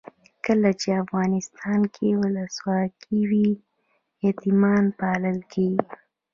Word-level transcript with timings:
کله 0.45 0.69
چې 0.81 0.89
افغانستان 1.03 1.79
کې 1.95 2.07
ولسواکي 2.21 3.19
وي 3.29 3.49
یتیمان 4.27 4.83
پالل 4.99 5.39
کیږي. 5.53 5.89